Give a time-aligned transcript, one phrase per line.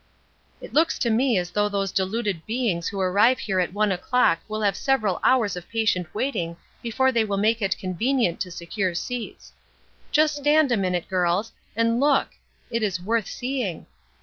[0.61, 4.39] "It looks to me as though those deluded beings who arrive here at one o'clock
[4.47, 8.95] will have several hours of patient waiting before they will make it convenient to secure
[8.95, 9.53] seats.
[10.11, 12.29] Just stand a minute, girls, and look!
[12.71, 13.85] It is worth seeing.